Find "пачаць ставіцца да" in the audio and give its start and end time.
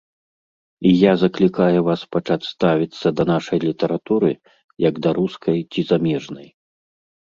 2.17-3.29